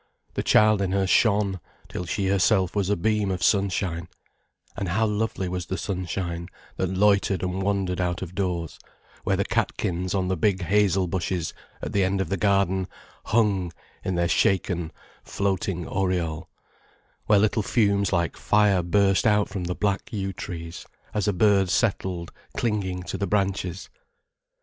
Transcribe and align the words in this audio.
The 0.33 0.41
child 0.41 0.81
in 0.81 0.93
her 0.93 1.05
shone 1.05 1.59
till 1.87 2.05
she 2.07 2.25
herself 2.25 2.75
was 2.75 2.89
a 2.89 2.95
beam 2.95 3.29
of 3.29 3.43
sunshine; 3.43 4.07
and 4.75 4.89
how 4.89 5.05
lovely 5.05 5.47
was 5.47 5.67
the 5.67 5.77
sunshine 5.77 6.47
that 6.77 6.89
loitered 6.89 7.43
and 7.43 7.61
wandered 7.61 8.01
out 8.01 8.23
of 8.23 8.33
doors, 8.33 8.79
where 9.25 9.37
the 9.37 9.45
catkins 9.45 10.15
on 10.15 10.27
the 10.27 10.35
big 10.35 10.63
hazel 10.63 11.05
bushes 11.05 11.53
at 11.83 11.93
the 11.93 12.03
end 12.03 12.19
of 12.19 12.29
the 12.29 12.37
garden 12.37 12.87
hung 13.25 13.71
in 14.03 14.15
their 14.15 14.27
shaken, 14.27 14.91
floating 15.23 15.87
aureole, 15.87 16.49
where 17.27 17.37
little 17.37 17.61
fumes 17.61 18.11
like 18.11 18.35
fire 18.35 18.81
burst 18.81 19.27
out 19.27 19.49
from 19.49 19.65
the 19.65 19.75
black 19.75 20.11
yew 20.11 20.33
trees 20.33 20.83
as 21.13 21.27
a 21.27 21.31
bird 21.31 21.69
settled 21.69 22.31
clinging 22.57 23.03
to 23.03 23.19
the 23.19 23.27
branches. 23.27 23.87